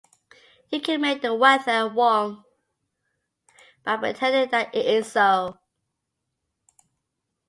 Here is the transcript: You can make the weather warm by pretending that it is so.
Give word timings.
You 0.71 0.81
can 0.81 0.99
make 0.99 1.21
the 1.21 1.31
weather 1.35 1.87
warm 1.87 2.43
by 3.83 3.97
pretending 3.97 4.49
that 4.49 4.73
it 4.73 4.87
is 4.87 5.11
so. 5.11 5.59